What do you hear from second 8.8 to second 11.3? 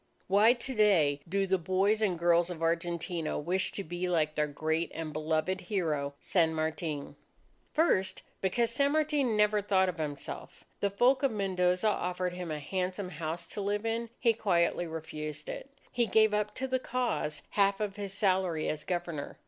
Martin never thought of himself. The folk of